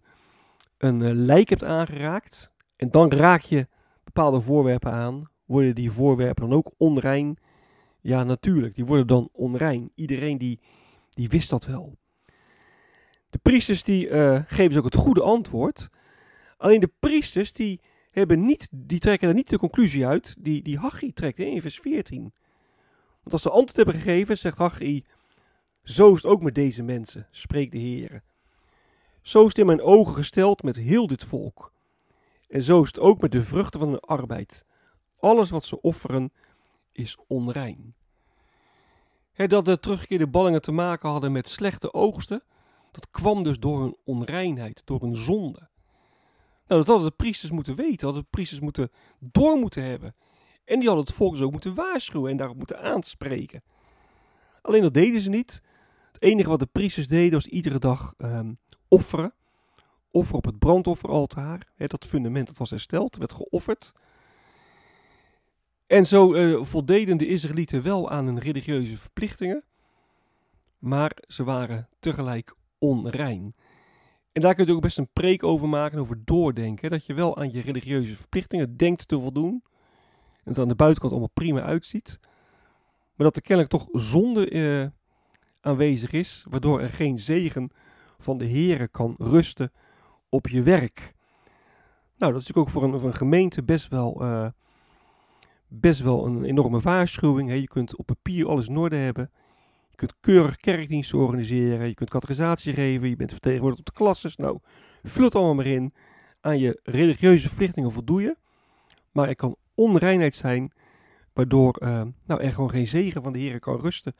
een 0.78 1.02
eh, 1.02 1.10
lijk 1.14 1.48
hebt 1.48 1.64
aangeraakt, 1.64 2.52
en 2.76 2.88
dan 2.88 3.12
raak 3.12 3.40
je 3.40 3.68
bepaalde 4.04 4.40
voorwerpen 4.40 4.92
aan, 4.92 5.30
worden 5.44 5.74
die 5.74 5.90
voorwerpen 5.90 6.48
dan 6.48 6.56
ook 6.56 6.72
onrein 6.76 7.38
ja, 8.04 8.24
natuurlijk, 8.24 8.74
die 8.74 8.84
worden 8.84 9.06
dan 9.06 9.28
onrein. 9.32 9.90
Iedereen 9.94 10.38
die, 10.38 10.60
die 11.10 11.28
wist 11.28 11.50
dat 11.50 11.64
wel. 11.64 11.96
De 13.30 13.38
priesters 13.42 13.82
die 13.82 14.08
uh, 14.08 14.42
geven 14.46 14.68
dus 14.68 14.76
ook 14.76 14.84
het 14.84 14.94
goede 14.94 15.22
antwoord. 15.22 15.88
Alleen 16.56 16.80
de 16.80 16.92
priesters 16.98 17.52
die, 17.52 17.80
hebben 18.10 18.44
niet, 18.44 18.68
die 18.72 18.98
trekken 18.98 19.28
er 19.28 19.34
niet 19.34 19.50
de 19.50 19.58
conclusie 19.58 20.06
uit 20.06 20.36
die, 20.38 20.62
die 20.62 20.78
Haggai 20.78 21.12
trekt 21.12 21.38
in 21.38 21.60
vers 21.60 21.80
14. 21.80 22.20
Want 23.20 23.32
als 23.32 23.42
ze 23.42 23.50
antwoord 23.50 23.76
hebben 23.76 23.94
gegeven, 23.94 24.38
zegt 24.38 24.58
Haggai, 24.58 25.04
zo 25.82 26.12
is 26.12 26.22
het 26.22 26.32
ook 26.32 26.42
met 26.42 26.54
deze 26.54 26.82
mensen, 26.82 27.28
spreekt 27.30 27.72
de 27.72 27.78
Heer. 27.78 28.22
Zo 29.22 29.42
is 29.42 29.48
het 29.48 29.58
in 29.58 29.66
mijn 29.66 29.82
ogen 29.82 30.14
gesteld 30.14 30.62
met 30.62 30.76
heel 30.76 31.06
dit 31.06 31.24
volk. 31.24 31.72
En 32.48 32.62
zo 32.62 32.80
is 32.80 32.86
het 32.86 33.00
ook 33.00 33.20
met 33.20 33.32
de 33.32 33.42
vruchten 33.42 33.80
van 33.80 33.88
hun 33.88 34.00
arbeid. 34.00 34.64
Alles 35.18 35.50
wat 35.50 35.64
ze 35.64 35.80
offeren, 35.80 36.32
is 36.94 37.16
onrein. 37.26 37.94
dat 39.32 39.64
de 39.64 39.80
teruggekeerde 39.80 40.28
ballingen 40.28 40.62
te 40.62 40.72
maken 40.72 41.08
hadden 41.08 41.32
met 41.32 41.48
slechte 41.48 41.92
oogsten, 41.92 42.42
dat 42.90 43.10
kwam 43.10 43.42
dus 43.42 43.58
door 43.58 43.80
hun 43.80 43.96
onreinheid, 44.04 44.82
door 44.84 45.00
hun 45.00 45.16
zonde. 45.16 45.68
Nou, 46.66 46.80
dat 46.80 46.86
hadden 46.86 47.08
de 47.08 47.16
priesters 47.16 47.50
moeten 47.50 47.74
weten, 47.74 48.04
hadden 48.04 48.22
de 48.22 48.30
priesters 48.30 48.60
moeten 48.60 48.90
door 49.18 49.58
moeten 49.58 49.82
hebben. 49.82 50.14
En 50.64 50.78
die 50.78 50.88
hadden 50.88 51.06
het 51.06 51.14
volk 51.14 51.40
ook 51.40 51.50
moeten 51.50 51.74
waarschuwen 51.74 52.30
en 52.30 52.36
daarop 52.36 52.56
moeten 52.56 52.80
aanspreken. 52.80 53.62
Alleen 54.62 54.82
dat 54.82 54.94
deden 54.94 55.20
ze 55.20 55.28
niet. 55.28 55.62
Het 56.12 56.22
enige 56.22 56.48
wat 56.48 56.58
de 56.58 56.66
priesters 56.66 57.08
deden 57.08 57.32
was 57.32 57.46
iedere 57.46 57.78
dag 57.78 58.14
um, 58.18 58.58
offeren. 58.88 59.34
Offer 60.10 60.36
op 60.36 60.44
het 60.44 60.58
brandofferaltaar. 60.58 61.72
dat 61.76 62.04
fundament 62.04 62.46
dat 62.46 62.58
was 62.58 62.70
hersteld, 62.70 63.16
werd 63.16 63.32
geofferd. 63.32 63.92
En 65.86 66.06
zo 66.06 66.34
uh, 66.34 66.64
voldeden 66.64 67.16
de 67.16 67.26
Israëlieten 67.26 67.82
wel 67.82 68.10
aan 68.10 68.26
hun 68.26 68.38
religieuze 68.38 68.96
verplichtingen, 68.96 69.64
maar 70.78 71.16
ze 71.26 71.44
waren 71.44 71.88
tegelijk 72.00 72.54
onrein. 72.78 73.54
En 74.32 74.40
daar 74.40 74.54
kun 74.54 74.66
je 74.66 74.72
ook 74.72 74.80
best 74.80 74.98
een 74.98 75.12
preek 75.12 75.42
over 75.42 75.68
maken, 75.68 75.98
over 75.98 76.24
doordenken. 76.24 76.90
Dat 76.90 77.06
je 77.06 77.14
wel 77.14 77.36
aan 77.36 77.52
je 77.52 77.60
religieuze 77.60 78.14
verplichtingen 78.14 78.76
denkt 78.76 79.08
te 79.08 79.18
voldoen. 79.18 79.62
En 80.32 80.50
het 80.50 80.58
aan 80.58 80.68
de 80.68 80.74
buitenkant 80.74 81.12
allemaal 81.12 81.30
prima 81.34 81.62
uitziet. 81.62 82.18
Maar 83.14 83.26
dat 83.26 83.36
er 83.36 83.42
kennelijk 83.42 83.74
toch 83.74 83.88
zonde 83.92 84.50
uh, 84.50 84.86
aanwezig 85.60 86.12
is, 86.12 86.46
waardoor 86.48 86.80
er 86.80 86.90
geen 86.90 87.18
zegen 87.18 87.70
van 88.18 88.38
de 88.38 88.48
Here 88.48 88.88
kan 88.88 89.14
rusten 89.18 89.72
op 90.28 90.48
je 90.48 90.62
werk. 90.62 91.14
Nou, 92.16 92.32
dat 92.32 92.42
is 92.42 92.46
natuurlijk 92.48 92.58
ook 92.58 92.70
voor 92.70 92.82
een, 92.82 92.98
voor 93.00 93.08
een 93.08 93.14
gemeente 93.14 93.62
best 93.62 93.88
wel 93.88 94.22
uh, 94.22 94.46
best 95.80 96.00
wel 96.00 96.26
een 96.26 96.44
enorme 96.44 96.80
waarschuwing. 96.80 97.52
Je 97.52 97.68
kunt 97.68 97.96
op 97.96 98.06
papier 98.06 98.48
alles 98.48 98.68
in 98.68 98.76
orde 98.76 98.96
hebben. 98.96 99.30
Je 99.88 99.96
kunt 99.96 100.14
keurig 100.20 100.56
kerkdiensten 100.56 101.18
organiseren. 101.18 101.86
Je 101.86 101.94
kunt 101.94 102.10
categorisatie 102.10 102.72
geven. 102.72 103.08
Je 103.08 103.16
bent 103.16 103.30
vertegenwoordigd 103.30 103.80
op 103.80 103.86
de 103.86 103.98
klasses. 103.98 104.36
Nou, 104.36 104.58
vul 105.02 105.24
het 105.24 105.34
allemaal 105.34 105.54
maar 105.54 105.66
in. 105.66 105.94
Aan 106.40 106.58
je 106.58 106.80
religieuze 106.82 107.48
verplichtingen 107.48 107.92
voldoe 107.92 108.22
je. 108.22 108.36
Maar 109.12 109.28
er 109.28 109.36
kan 109.36 109.56
onreinheid 109.74 110.34
zijn. 110.34 110.72
Waardoor 111.32 111.76
uh, 111.82 112.02
nou, 112.24 112.40
er 112.40 112.52
gewoon 112.52 112.70
geen 112.70 112.86
zegen 112.86 113.22
van 113.22 113.32
de 113.32 113.38
Heer 113.38 113.58
kan 113.58 113.80
rusten. 113.80 114.14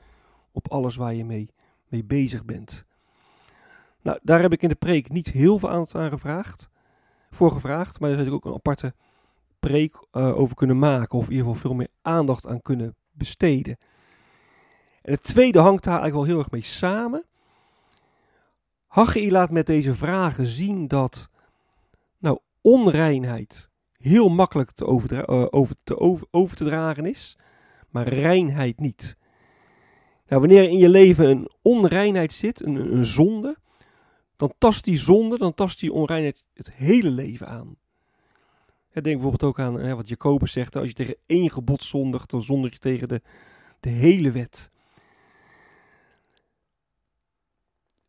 Op 0.52 0.70
alles 0.70 0.96
waar 0.96 1.14
je 1.14 1.24
mee, 1.24 1.50
mee 1.88 2.04
bezig 2.04 2.44
bent. 2.44 2.86
Nou, 4.02 4.18
daar 4.22 4.40
heb 4.40 4.52
ik 4.52 4.62
in 4.62 4.68
de 4.68 4.74
preek 4.74 5.08
niet 5.08 5.30
heel 5.30 5.58
veel 5.58 5.70
aandacht 5.70 5.94
aan 5.94 6.10
gevraagd. 6.10 6.70
Voor 7.30 7.50
gevraagd. 7.50 8.00
Maar 8.00 8.10
er 8.10 8.16
is 8.16 8.24
natuurlijk 8.24 8.46
ook 8.46 8.52
een 8.52 8.58
aparte 8.58 8.94
uh, 9.68 10.38
over 10.38 10.56
kunnen 10.56 10.78
maken. 10.78 11.18
Of 11.18 11.24
in 11.24 11.30
ieder 11.30 11.46
geval 11.46 11.60
veel 11.60 11.74
meer 11.74 11.90
aandacht 12.02 12.46
aan 12.46 12.62
kunnen 12.62 12.96
besteden. 13.12 13.76
En 15.02 15.12
het 15.12 15.22
tweede 15.22 15.58
hangt 15.58 15.84
daar 15.84 16.00
eigenlijk 16.00 16.26
wel 16.26 16.34
heel 16.34 16.44
erg 16.44 16.52
mee 16.52 16.62
samen. 16.62 17.24
Haggai 18.86 19.30
laat 19.30 19.50
met 19.50 19.66
deze 19.66 19.94
vragen 19.94 20.46
zien 20.46 20.88
dat 20.88 21.30
nou, 22.18 22.38
onreinheid 22.60 23.70
heel 23.96 24.28
makkelijk 24.28 24.70
te 24.70 24.84
uh, 24.84 25.46
over, 25.50 25.76
te 25.82 25.98
over, 25.98 26.26
over 26.30 26.56
te 26.56 26.64
dragen 26.64 27.06
is, 27.06 27.38
maar 27.90 28.08
reinheid 28.08 28.80
niet. 28.80 29.16
Nou, 30.26 30.40
wanneer 30.40 30.62
in 30.62 30.78
je 30.78 30.88
leven 30.88 31.30
een 31.30 31.50
onreinheid 31.62 32.32
zit, 32.32 32.64
een, 32.64 32.94
een 32.96 33.06
zonde, 33.06 33.56
dan 34.36 34.52
tast 34.58 34.84
die 34.84 34.98
zonde, 34.98 35.38
dan 35.38 35.54
tast 35.54 35.80
die 35.80 35.92
onreinheid 35.92 36.44
het 36.54 36.72
hele 36.72 37.10
leven 37.10 37.48
aan 37.48 37.76
denk 39.02 39.20
bijvoorbeeld 39.20 39.42
ook 39.42 39.58
aan 39.58 39.80
hè, 39.80 39.94
wat 39.94 40.08
Jacobus 40.08 40.52
zegt. 40.52 40.76
Als 40.76 40.88
je 40.88 40.94
tegen 40.94 41.16
één 41.26 41.50
gebod 41.50 41.82
zondigt, 41.82 42.30
dan 42.30 42.42
zondig 42.42 42.72
je 42.72 42.78
tegen 42.78 43.08
de, 43.08 43.22
de 43.80 43.90
hele 43.90 44.30
wet. 44.30 44.70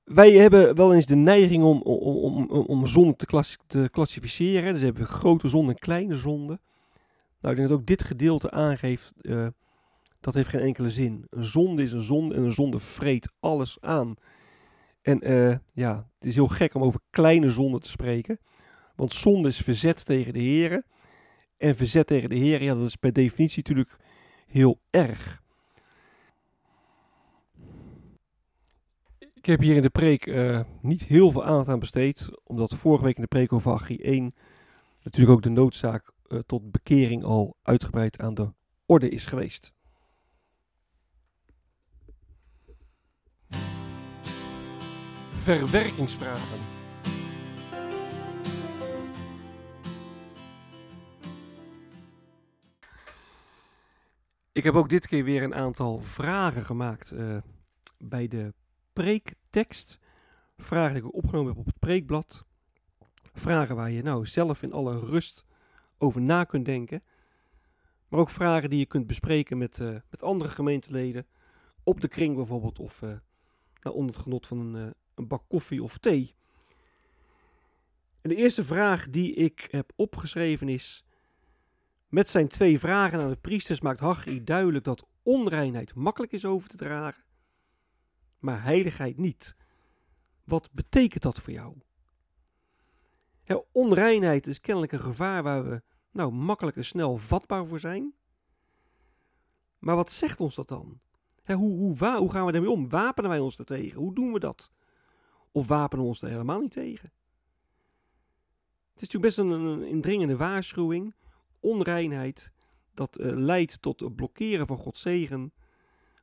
Wij 0.04 0.32
hebben 0.32 0.76
wel 0.76 0.94
eens 0.94 1.06
de 1.06 1.16
neiging 1.16 1.64
om, 1.64 1.82
om, 1.82 2.46
om, 2.50 2.66
om 2.66 2.88
zonde 2.88 3.16
te, 3.16 3.56
te 3.68 3.90
klassificeren. 3.92 4.74
Dus 4.74 4.82
hebben 4.82 5.02
we 5.02 5.08
grote 5.08 5.48
zonde 5.48 5.72
en 5.72 5.80
kleine 5.80 6.16
zonde. 6.16 6.60
Nou, 7.40 7.54
ik 7.54 7.56
denk 7.56 7.70
dat 7.70 7.80
ook 7.80 7.86
dit 7.86 8.04
gedeelte 8.04 8.52
aangeeft, 8.52 9.14
uh, 9.22 9.48
dat 10.20 10.34
heeft 10.34 10.50
geen 10.50 10.62
enkele 10.62 10.90
zin. 10.90 11.26
Een 11.30 11.44
zonde 11.44 11.84
is 11.84 11.92
een 11.92 12.04
zonde 12.04 12.36
en 12.36 12.44
een 12.44 12.52
zonde 12.52 12.80
vreet 12.80 13.32
alles 13.40 13.78
aan. 13.82 14.16
En 15.02 15.32
uh, 15.32 15.56
ja, 15.74 16.08
het 16.18 16.28
is 16.28 16.36
heel 16.36 16.48
gek 16.48 16.74
om 16.74 16.84
over 16.84 17.00
kleine 17.10 17.50
zonden 17.50 17.82
te 17.82 17.90
spreken. 17.90 18.40
Want 18.96 19.14
zonde 19.14 19.48
is 19.48 19.58
verzet 19.58 20.06
tegen 20.06 20.34
de 20.34 20.40
Heer. 20.40 20.84
En 21.58 21.76
verzet 21.76 22.08
tegen 22.08 22.30
de 22.30 22.36
Heer, 22.36 22.64
ja, 22.64 22.74
dat 22.74 22.88
is 22.88 22.96
per 22.96 23.14
definitie 23.14 23.64
natuurlijk 23.64 23.98
heel 24.48 24.80
erg. 24.90 25.44
Ik 29.34 29.46
heb 29.46 29.60
hier 29.60 29.76
in 29.76 29.82
de 29.82 29.90
preek 29.90 30.26
uh, 30.26 30.60
niet 30.82 31.04
heel 31.04 31.32
veel 31.32 31.46
aandacht 31.46 31.70
aan 31.70 31.80
besteed, 31.80 32.30
omdat 32.44 32.76
vorige 32.76 33.04
week 33.04 33.16
in 33.16 33.22
de 33.22 33.28
preek 33.28 33.54
over 33.54 33.72
Achie 33.72 34.02
1 34.02 34.36
natuurlijk 35.04 35.38
ook 35.38 35.44
de 35.44 35.50
noodzaak 35.50 36.12
uh, 36.28 36.40
tot 36.46 36.72
bekering 36.72 37.24
al 37.24 37.58
uitgebreid 37.62 38.20
aan 38.20 38.34
de 38.34 38.54
orde 38.86 39.10
is 39.10 39.26
geweest. 39.26 39.74
Verwerkingsvragen. 45.30 46.75
Ik 54.56 54.64
heb 54.64 54.76
ook 54.76 54.90
dit 54.90 55.08
keer 55.08 55.24
weer 55.24 55.44
een 55.44 55.56
aantal 55.56 56.00
vragen 56.00 56.66
gemaakt 56.66 57.12
uh, 57.12 57.38
bij 57.98 58.28
de 58.28 58.54
preektekst. 58.94 60.00
Vragen 60.58 60.94
die 60.94 61.04
ik 61.04 61.14
opgenomen 61.14 61.50
heb 61.50 61.58
op 61.58 61.66
het 61.66 61.80
preekblad. 61.80 62.46
Vragen 63.34 63.76
waar 63.76 63.92
je 63.92 64.02
nou 64.02 64.26
zelf 64.26 64.64
in 64.64 64.74
alle 64.74 65.00
rust 65.00 65.46
over 65.98 66.22
na 66.22 66.44
kunt 66.44 66.66
denken. 66.66 67.04
Maar 68.08 68.20
ook 68.20 68.30
vragen 68.30 68.70
die 68.70 68.80
je 68.80 68.86
kunt 68.86 69.08
bespreken 69.08 69.58
met, 69.58 69.80
uh, 69.80 69.96
met 70.10 70.24
andere 70.24 70.50
gemeenteleden. 70.50 71.28
Op 71.84 72.02
de 72.02 72.08
kring 72.08 72.36
bijvoorbeeld. 72.36 72.80
Of 72.80 73.02
uh, 73.02 73.10
nou, 73.82 73.96
onder 73.96 74.16
het 74.16 74.24
genot 74.24 74.48
van 74.48 74.60
een, 74.60 74.94
een 75.16 75.28
bak 75.28 75.44
koffie 75.48 75.84
of 75.84 75.98
thee. 75.98 76.36
En 78.22 78.30
de 78.30 78.36
eerste 78.36 78.66
vraag 78.66 79.10
die 79.10 79.34
ik 79.34 79.68
heb 79.72 79.92
opgeschreven 79.96 80.70
is. 80.70 81.05
Met 82.16 82.30
zijn 82.30 82.48
twee 82.48 82.80
vragen 82.80 83.20
aan 83.20 83.30
de 83.30 83.36
priesters 83.36 83.82
maakt 83.82 84.00
Haggai 84.00 84.44
duidelijk 84.44 84.84
dat 84.84 85.08
onreinheid 85.24 85.96
makkelijk 85.96 86.32
is 86.32 86.46
over 86.46 86.70
te 86.70 86.78
dragen, 86.78 87.24
maar 88.40 88.64
heiligheid 88.64 89.18
niet. 89.18 89.56
Wat 90.44 90.70
betekent 90.72 91.24
dat 91.24 91.40
voor 91.40 91.54
jou? 91.54 91.78
Onreinheid 93.72 94.48
is 94.48 94.62
kennelijk 94.62 94.92
een 94.92 95.00
gevaar 95.00 95.44
waar 95.44 95.70
we 95.70 95.82
nou 96.12 96.32
makkelijk 96.32 96.78
en 96.78 96.86
snel 96.86 97.18
vatbaar 97.18 97.66
voor 97.66 97.80
zijn. 97.80 98.14
Maar 99.80 99.96
wat 99.96 100.12
zegt 100.12 100.40
ons 100.40 100.56
dat 100.56 100.68
dan? 100.68 101.00
hoe, 101.46 101.58
hoe, 101.58 102.16
hoe 102.18 102.32
gaan 102.32 102.46
we 102.46 102.52
daarmee 102.52 102.72
om? 102.72 102.90
Wapenen 102.90 103.30
wij 103.30 103.40
ons 103.40 103.60
er 103.60 103.66
tegen? 103.66 104.00
Hoe 104.00 104.16
doen 104.16 104.34
we 104.34 104.40
dat? 104.40 104.72
Of 105.52 105.68
wapenen 105.68 106.04
we 106.04 106.10
ons 106.10 106.22
er 106.22 106.30
helemaal 106.30 106.62
niet 106.62 106.72
tegen? 106.72 107.12
Het 108.94 109.04
is 109.04 109.10
natuurlijk 109.12 109.24
best 109.24 109.38
een, 109.38 109.50
een 109.50 109.84
indringende 109.84 110.38
waarschuwing. 110.38 111.14
Onreinheid, 111.66 112.52
dat 112.94 113.20
uh, 113.20 113.32
leidt 113.36 113.82
tot 113.82 114.00
het 114.00 114.16
blokkeren 114.16 114.68
van 114.68 114.78
Gods 114.78 115.02
zegen. 115.02 115.54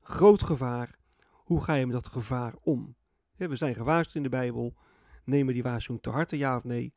Groot 0.03 0.43
gevaar. 0.43 0.99
Hoe 1.31 1.63
ga 1.63 1.75
je 1.75 1.87
met 1.87 1.95
dat 1.95 2.09
gevaar 2.09 2.55
om? 2.61 2.95
we 3.37 3.57
zijn 3.57 3.75
gewaarschuwd 3.75 4.17
in 4.17 4.23
de 4.23 4.29
Bijbel. 4.29 4.75
Nemen 5.25 5.55
die 5.55 5.63
waarschuwing 5.63 6.05
te 6.05 6.11
harte, 6.11 6.39
ja 6.39 6.57
of 6.57 6.65
nee? 6.65 6.95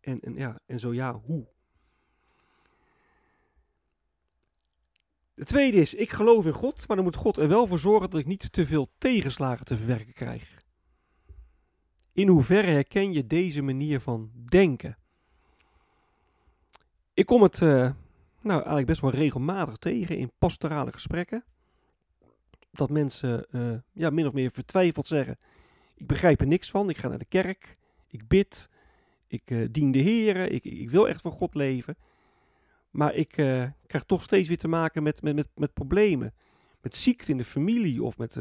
En, 0.00 0.20
en, 0.20 0.34
ja, 0.34 0.60
en 0.66 0.80
zo 0.80 0.94
ja, 0.94 1.14
hoe? 1.14 1.48
De 5.34 5.44
tweede 5.44 5.76
is, 5.76 5.94
ik 5.94 6.10
geloof 6.10 6.46
in 6.46 6.52
God, 6.52 6.88
maar 6.88 6.96
dan 6.96 7.04
moet 7.04 7.16
God 7.16 7.36
er 7.36 7.48
wel 7.48 7.66
voor 7.66 7.78
zorgen 7.78 8.10
dat 8.10 8.20
ik 8.20 8.26
niet 8.26 8.52
te 8.52 8.66
veel 8.66 8.88
tegenslagen 8.98 9.64
te 9.64 9.76
verwerken 9.76 10.12
krijg. 10.12 10.62
In 12.12 12.28
hoeverre 12.28 12.70
herken 12.70 13.12
je 13.12 13.26
deze 13.26 13.62
manier 13.62 14.00
van 14.00 14.30
denken? 14.44 14.98
Ik 17.14 17.26
kom 17.26 17.42
het 17.42 17.60
uh, 17.60 17.90
nou, 18.40 18.58
eigenlijk 18.58 18.86
best 18.86 19.00
wel 19.00 19.10
regelmatig 19.10 19.76
tegen 19.76 20.16
in 20.16 20.32
pastorale 20.38 20.92
gesprekken. 20.92 21.44
Dat 22.70 22.90
mensen 22.90 23.46
uh, 23.50 23.78
ja, 23.92 24.10
min 24.10 24.26
of 24.26 24.32
meer 24.32 24.50
vertwijfeld 24.50 25.06
zeggen: 25.06 25.38
Ik 25.94 26.06
begrijp 26.06 26.40
er 26.40 26.46
niks 26.46 26.70
van, 26.70 26.90
ik 26.90 26.98
ga 26.98 27.08
naar 27.08 27.18
de 27.18 27.24
kerk, 27.24 27.76
ik 28.06 28.28
bid, 28.28 28.70
ik 29.26 29.50
uh, 29.50 29.68
dien 29.70 29.92
de 29.92 29.98
Heer, 29.98 30.36
ik, 30.36 30.64
ik, 30.64 30.90
wil 30.90 31.08
echt 31.08 31.20
van 31.20 31.32
God 31.32 31.54
leven. 31.54 31.96
Maar 32.90 33.14
ik 33.14 33.28
krijg 33.86 34.04
toch 34.06 34.22
steeds 34.22 34.48
weer 34.48 34.58
te 34.58 34.68
maken 34.68 35.02
met, 35.02 35.22
met, 35.22 35.34
met, 35.34 35.48
met 35.54 35.72
problemen. 35.72 36.34
Met 36.80 36.96
ziekte 36.96 37.30
in 37.30 37.36
de 37.36 37.44
familie 37.44 38.02
of 38.02 38.18
met, 38.18 38.36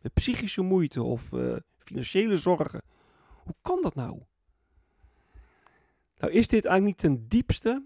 met 0.00 0.14
psychische 0.14 0.62
moeite 0.62 1.02
of 1.02 1.32
financiële 1.78 2.36
zorgen. 2.36 2.82
Hoe 3.44 3.54
kan 3.62 3.82
dat 3.82 3.94
nou? 3.94 4.22
Nou, 6.18 6.32
is 6.32 6.48
dit 6.48 6.64
eigenlijk 6.64 6.84
niet 6.84 7.12
ten 7.12 7.28
diepste 7.28 7.82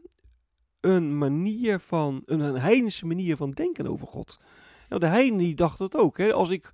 een 0.82 1.18
manier 1.18 1.80
van, 1.80 2.22
een, 2.26 2.40
heidense 2.40 3.06
manier 3.06 3.36
van 3.36 3.50
denken 3.50 3.86
over 3.86 4.06
God? 4.06 4.40
Nou, 4.88 5.00
de 5.00 5.06
heiden 5.06 5.38
die 5.38 5.54
dachten 5.54 5.84
het 5.84 5.96
ook. 5.96 6.18
Hè? 6.18 6.32
Als 6.32 6.50
ik 6.50 6.72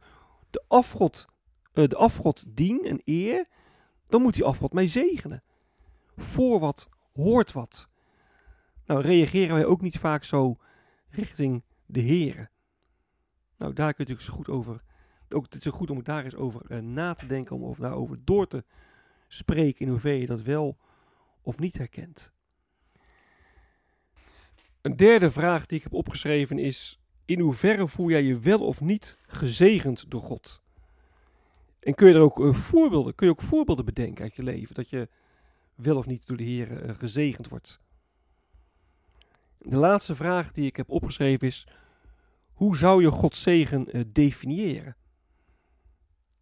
de 0.51 0.63
afgod, 0.69 1.27
de 1.73 1.97
afgod 1.97 2.45
dien 2.47 2.85
en 2.85 3.01
eer, 3.05 3.47
dan 4.09 4.23
moet 4.23 4.35
die 4.35 4.45
afgod 4.45 4.73
mij 4.73 4.87
zegenen 4.87 5.43
voor 6.17 6.61
wat 6.61 6.89
hoort 7.13 7.53
wat. 7.53 7.89
Nou, 8.87 9.01
reageren 9.01 9.55
wij 9.55 9.65
ook 9.65 9.81
niet 9.81 9.99
vaak 9.99 10.25
zo 10.25 10.57
richting 11.09 11.65
de 11.87 12.01
heren. 12.01 12.51
Nou, 13.57 13.73
daar 13.73 13.95
kun 13.95 14.05
je 14.05 14.11
natuurlijk 14.11 14.37
goed 14.39 14.57
over. 14.57 14.83
Ook 15.29 15.45
het 15.45 15.55
is 15.55 15.63
zo 15.63 15.71
goed 15.71 15.91
om 15.91 16.03
daar 16.03 16.25
eens 16.25 16.37
over 16.37 16.63
uh, 16.69 16.79
na 16.79 17.15
te 17.15 17.27
denken, 17.27 17.57
om 17.57 17.63
of 17.63 17.79
daarover 17.79 18.19
door 18.25 18.47
te 18.47 18.65
spreken, 19.29 19.81
in 19.85 19.91
hoeverre 19.91 20.21
je 20.21 20.27
dat 20.27 20.43
wel 20.43 20.79
of 21.43 21.59
niet 21.59 21.79
herkent. 21.79 22.33
Een 24.89 24.97
derde 24.97 25.31
vraag 25.31 25.67
die 25.67 25.77
ik 25.77 25.83
heb 25.83 25.93
opgeschreven 25.93 26.59
is: 26.59 27.01
in 27.25 27.41
hoeverre 27.41 27.89
voel 27.89 28.11
jij 28.11 28.23
je 28.23 28.39
wel 28.39 28.61
of 28.61 28.81
niet 28.81 29.19
gezegend 29.27 30.11
door 30.11 30.21
God? 30.21 30.63
En 31.81 31.95
kun 31.95 32.09
je 32.09 32.15
er 32.15 32.21
ook 32.21 32.39
uh, 32.39 32.55
voorbeelden, 32.55 33.15
kun 33.15 33.27
je 33.27 33.33
ook 33.33 33.43
voorbeelden 33.43 33.85
bedenken 33.85 34.25
uit 34.25 34.35
je 34.35 34.43
leven 34.43 34.75
dat 34.75 34.91
je 34.91 35.09
wel 35.75 35.97
of 35.97 36.07
niet 36.07 36.27
door 36.27 36.37
de 36.37 36.43
Heer 36.43 36.85
uh, 36.85 36.95
gezegend 36.99 37.49
wordt. 37.49 37.81
De 39.59 39.77
laatste 39.77 40.15
vraag 40.15 40.53
die 40.53 40.67
ik 40.67 40.77
heb 40.77 40.91
opgeschreven 40.91 41.47
is: 41.47 41.67
hoe 42.53 42.77
zou 42.77 43.03
je 43.03 43.11
Gods 43.11 43.43
zegen 43.43 43.97
uh, 43.97 44.03
definiëren? 44.13 44.97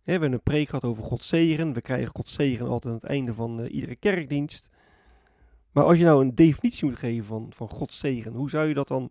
we 0.03 0.11
hebben 0.11 0.33
een 0.33 0.43
preek 0.43 0.69
gehad 0.69 0.85
over 0.85 1.05
Gods 1.05 1.29
zegen. 1.29 1.73
We 1.73 1.81
krijgen 1.81 2.15
Gods 2.15 2.35
zegen 2.35 2.67
altijd 2.67 2.87
aan 2.87 3.01
het 3.01 3.11
einde 3.11 3.35
van 3.35 3.65
iedere 3.65 3.97
kerkdienst. 3.97 4.71
Maar 5.77 5.85
als 5.85 5.99
je 5.99 6.05
nou 6.05 6.25
een 6.25 6.35
definitie 6.35 6.89
moet 6.89 6.99
geven 6.99 7.25
van, 7.25 7.47
van 7.51 7.69
Gods 7.69 7.99
zegen, 7.99 8.33
hoe 8.33 8.51
zou 8.51 8.69
je 8.69 8.75
dat 8.75 8.89
dan 8.89 9.11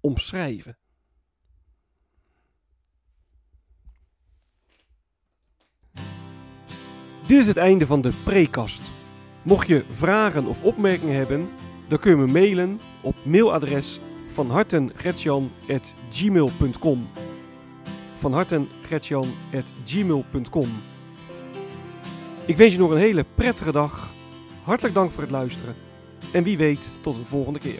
omschrijven? 0.00 0.76
Dit 7.26 7.40
is 7.40 7.46
het 7.46 7.56
einde 7.56 7.86
van 7.86 8.00
de 8.00 8.12
prekast. 8.24 8.92
Mocht 9.42 9.66
je 9.66 9.84
vragen 9.90 10.46
of 10.46 10.62
opmerkingen 10.62 11.16
hebben, 11.16 11.48
dan 11.88 11.98
kun 11.98 12.10
je 12.10 12.16
me 12.16 12.26
mailen 12.26 12.80
op 13.00 13.14
mailadres 13.24 14.00
van 14.26 14.50
hartengretjan.gmail.com 14.50 17.08
van 18.14 18.32
hartengretjan.gmail.com 18.32 20.68
Ik 22.46 22.56
wens 22.56 22.72
je 22.72 22.78
nog 22.78 22.90
een 22.90 22.96
hele 22.96 23.24
prettige 23.34 23.72
dag. 23.72 24.12
Hartelijk 24.62 24.94
dank 24.94 25.10
voor 25.10 25.22
het 25.22 25.32
luisteren. 25.32 25.83
En 26.34 26.42
wie 26.42 26.56
weet, 26.56 26.90
tot 27.00 27.16
een 27.16 27.24
volgende 27.24 27.58
keer. 27.58 27.78